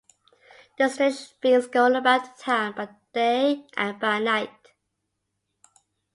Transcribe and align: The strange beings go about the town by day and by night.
The 0.79 0.89
strange 0.89 1.39
beings 1.39 1.67
go 1.67 1.85
about 1.95 2.23
the 2.35 2.43
town 2.43 2.73
by 2.75 2.89
day 3.13 3.67
and 3.77 3.99
by 3.99 4.17
night. 4.17 4.69